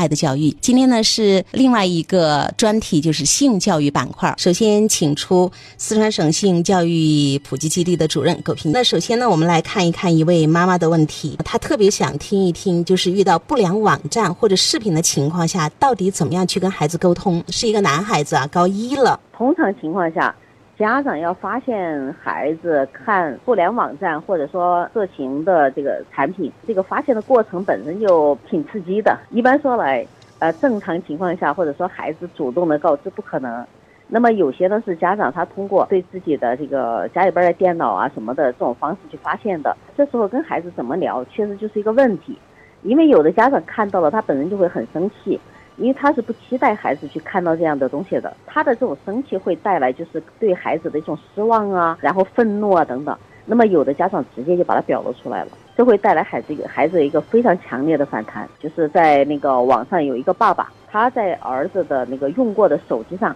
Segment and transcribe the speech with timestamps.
[0.00, 0.50] 爱的教育。
[0.62, 4.34] 今天呢是另外一个专题，就是性教育板块。
[4.38, 8.72] 首先请出四川省性教育普及基地的主任苟平。
[8.72, 17.44] 那首先呢，我们来看一看一位妈妈的问题，她特别想听一听，就是遇到不良网站或者视频的情况下，到底怎么样去跟孩子沟通？
[17.48, 19.20] 是一个男孩子啊，高一了。
[19.36, 20.34] 通常情况下。
[20.80, 29.14] 家长要发现孩子看不良网站或者说色情的这个产品，这个发现的过程本身就挺刺激的。
[29.28, 30.06] 一般说来，
[30.38, 33.62] 呃，正常情况下或者说孩子主动的告知不可能。
[34.08, 39.76] 那么有些呢是家长他通过对自己的这个家里边的电脑啊什么的这种方式去发现的。
[39.94, 42.38] 这时候跟孩子怎么聊，确实就是一个问题，
[42.84, 45.38] 因为有的家长看到了，他本人就会很生气。
[45.80, 53.16] 因为他是不期待孩子去看到这样的东西的，他的这种生气会带来就是对孩子的一种失望啊，然后愤怒啊等等。
[53.46, 58.46] 那么有的家长直接就把它表露出来了，这会带来孩子一个孩子一个非常强烈的反弹。
[58.58, 63.34] 就是在那个网上有一个爸爸，他在儿子的那个用过的手机上，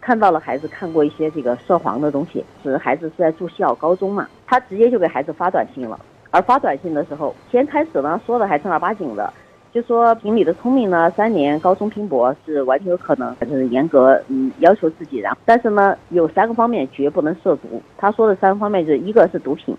[0.00, 5.98] 看到了孩子看过一些这个涉黄的东西，是孩子是在住校高中嘛，他直接就给孩子发短信了。
[6.30, 9.30] 而发短信的时候，先开始呢说的还正儿八经的。
[9.72, 15.16] 就说凭你的聪明呢，三年高中拼搏是完全有可能，就是严格嗯要求自己。
[15.16, 17.80] 然后，但是呢，有三个方面绝不能涉足。
[17.96, 19.74] 他说的三个方面就是一个是毒品，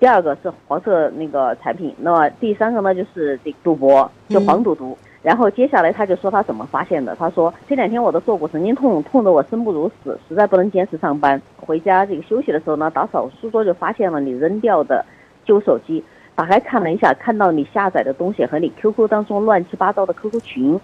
[0.00, 4.98] 第二个是黄色那个产品，那么第三个呢就是这赌博，就黄赌毒。
[5.22, 7.14] 然后接下来他就说他怎么发现的。
[7.14, 11.40] 他说这两天我的坐骨神经痛，痛得我生不如死，实在不能坚持上班。
[11.56, 15.04] 回家这个休息的时候呢，打扫书桌就发现了你扔掉的
[15.44, 16.02] 旧手机。
[16.38, 20.80] 打开看了一下，看到你下载的东西和你 QQ 当中乱七八糟的 QQ 群，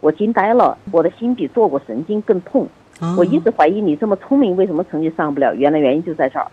[0.00, 2.66] 我惊呆了，我的心比坐骨神经更痛。
[3.18, 5.54] 我一直怀疑你这么聪明，为什么成绩上不了？
[5.54, 6.46] 原来原因就在这儿。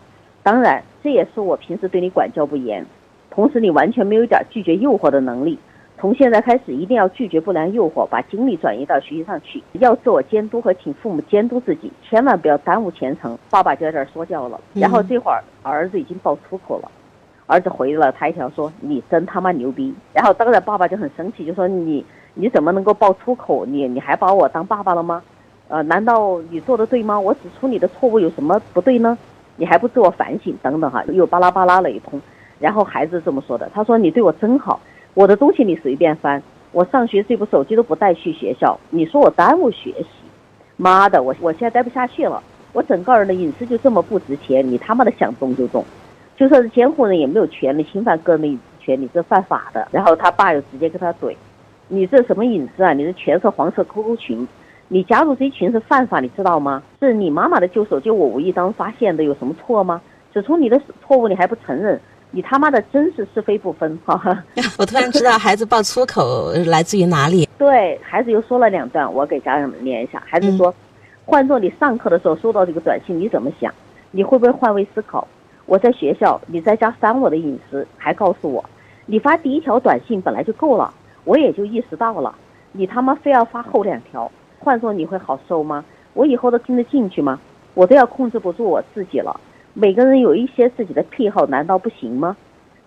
[0.43, 2.85] 当然，这也是我平时对你管教不严，
[3.29, 5.57] 同时你完全没有一点拒绝诱惑的能力。
[5.97, 13.37] 从现在开始，一定要拒绝不良诱惑，把精力转移到学习上去，要自我监督和请父母监督自己，千万不要耽误前程。
[13.49, 16.91] 爸爸就在这儿说教了，然后这会儿儿子已经爆粗口了。
[17.51, 23.65] 儿子回了他一条说：“你真他妈牛逼！”然后当然爸爸就很生气，就说：“你你怎么能够爆粗口？
[23.65, 25.21] 你你还把我当爸爸了吗？
[25.67, 27.19] 呃，难道你做的对吗？
[27.19, 29.17] 我指出你的错误有什么不对呢？
[29.57, 30.57] 你还不自我反省？
[30.61, 32.21] 等等哈，又巴拉巴拉了一通。
[32.57, 34.79] 然后孩子这么说的：“他说你对我真好，
[35.13, 36.41] 我的东西你随便翻，
[36.71, 40.07] 我上学这部手机都不带去学校，你说我耽误学习？
[40.77, 42.41] 妈的，我我现在待不下去了，
[42.71, 45.83] 我整个人的隐私就这么不值钱，你他妈的想动就动。”
[46.41, 49.87] 就算是监护人也没有权利侵犯个人的隐私权，你是犯法的。
[49.91, 51.35] 然后他爸又直接跟他怼
[51.87, 52.93] ：“你这什么隐私啊？
[52.93, 54.47] 你是全是黄色 QQ 群，
[54.87, 56.81] 你加入这些群是犯法，你知道吗？
[56.99, 60.01] 是你妈妈的旧手机，我无意当中发现的，有什么错吗？
[60.33, 62.01] 指出你的错误你还不承认，
[62.31, 64.43] 你他妈的真是是非不分！”哈哈，
[64.79, 67.47] 我突然知道孩子爆粗口来自于哪里。
[67.59, 70.19] 对孩子又说了两段，我给家长们念一下。
[70.25, 70.73] 孩子说
[71.23, 73.71] ：“换做你上课的时候收到这个短信，你怎么想？
[74.09, 75.27] 你会不会换位思考？”
[75.65, 78.63] 我在学校，你在家删我的隐私，还告诉我，
[79.05, 82.33] 你发第一条短信本来就够了，我也就意识到了，
[82.71, 84.29] 你他妈非要发后两条，
[84.59, 85.85] 换做你会好受吗？
[86.13, 87.39] 我以后都听得进去吗？
[87.73, 89.39] 我都要控制不住我自己了。
[89.73, 92.35] 每个人有一些自己的癖好，难道不行吗？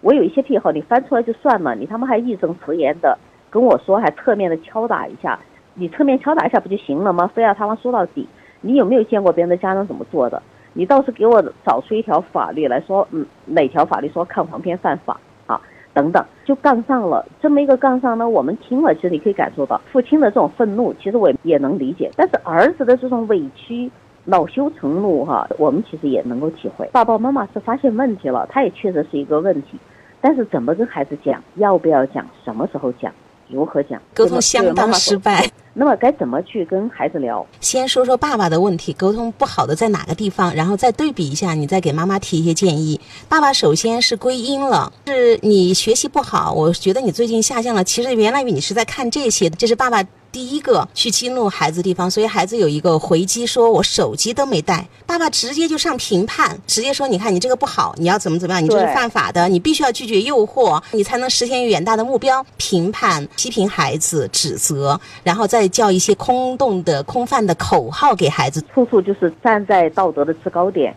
[0.02, 3.16] 我有一些癖好，你翻出来就算了，你他妈还义正辞严的
[3.48, 5.38] 跟我说，还侧面的敲打一下，
[5.72, 7.30] 你侧面敲打一下不就行了吗？
[7.34, 8.28] 非要他妈说到底，
[8.60, 10.42] 你有没有见过别人的家长怎么做的？
[10.74, 15.60] 你倒是给我找出一条法律来说，嗯，哪条法律说看黄片犯法啊？
[15.94, 17.24] 等等，就杠上了。
[17.40, 22.10] 这么一个杠上呢，我们听了，其实你可以感受到父亲的这种愤怒，其实我也能理解。
[22.16, 23.88] 但是儿子的这种委屈、
[24.24, 26.88] 恼羞成怒，哈，我们其实也能够体会。
[26.92, 29.78] 爸爸妈妈是发现问题了，他也确实是一个问题，
[30.20, 33.12] 但是怎么跟孩子讲，要不要讲，什么时候讲，
[33.48, 35.48] 如何讲，沟通相当失败。
[35.76, 37.44] 那么该怎么去跟孩子聊？
[37.60, 43.00] 先说说爸爸的问题，沟通不好的在哪个地方，然后再对比一下，你再给妈妈提一些建议。
[43.28, 47.82] 爸爸首先是归因了，是你学习不好，我觉得你最近下降了。
[47.82, 50.02] 其实原来你是在看这些，这是爸爸。
[50.34, 62.44] 第一个去激怒孩子地方，所以孩子有一个回击，说我手机都没带，爸爸直接就上评判，直接说，你看你这个不好，你要怎么怎么样，你这是犯法的，你必须要拒绝诱惑，你才能实现远大的目标。
[62.56, 70.92] 评判、批评孩子、指责，然后再叫一些空洞的、空泛的口号给孩子，处处就是站在道德的制高点。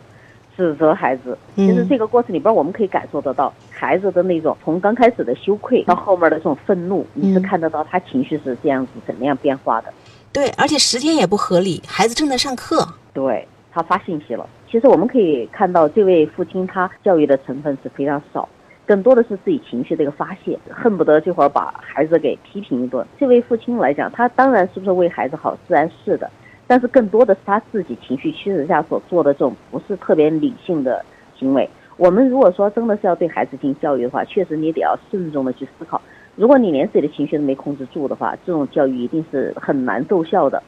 [0.58, 9.94] 指责孩子，其实这个过程里边，我们可以感受得到孩子的那种从刚开始的羞愧到后面的这种愤怒，你是看得到他情绪是这样子怎么样变化的。
[10.34, 12.88] 对，而且时间也不合理，孩子正在上课。
[13.14, 14.48] 对他发信息了。
[14.70, 18.50] 其实我们可以看到，这位父亲他教育的成分是非常少，
[18.86, 23.06] 更多的是自己情绪的一个发泄，恨不得这会儿把孩子给批评一顿。
[23.20, 26.30] 这位父亲来讲，他当然是不是为孩子好，自然是的，
[26.68, 31.04] 但是更多的是他自己情绪驱使下所做的这种不是特别理性的
[31.40, 31.68] 行为。
[31.96, 36.00] 我们如果说真的是要对孩子进行教育的话，确实你得要慎重的去思考。
[36.36, 40.62] 如果你连自己的情绪都没控制住的话，这种教育一定是很难奏效的。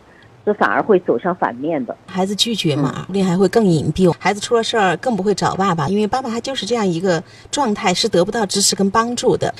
[0.45, 1.95] 这反而会走向反面的。
[2.07, 4.11] 孩子拒绝嘛，说不定还会更隐蔽。
[4.17, 7.21] 孩子出了事儿更不会找爸爸，因为爸爸他就是这样一个
[7.51, 9.53] 状态，是得不到支持跟帮助的。